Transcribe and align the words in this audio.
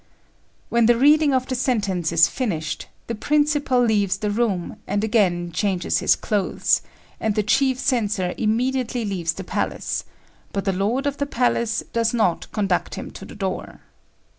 When 0.69 0.87
the 0.87 0.97
reading 0.97 1.31
of 1.31 1.45
the 1.45 1.53
sentence 1.53 2.11
is 2.11 2.27
finished, 2.27 2.87
the 3.05 3.13
principal 3.13 3.79
leaves 3.83 4.17
the 4.17 4.31
room 4.31 4.77
and 4.87 5.03
again 5.03 5.51
changes 5.51 5.99
his 5.99 6.15
clothes, 6.15 6.81
and 7.19 7.35
the 7.35 7.43
chief 7.43 7.77
censor 7.77 8.33
immediately 8.35 9.05
leaves 9.05 9.33
the 9.33 9.43
palace; 9.43 10.05
but 10.53 10.65
the 10.65 10.73
lord 10.73 11.05
of 11.05 11.17
the 11.17 11.27
palace 11.27 11.83
does 11.93 12.15
not 12.15 12.51
conduct 12.51 12.95
him 12.95 13.11
to 13.11 13.25
the 13.25 13.35
door. 13.35 13.81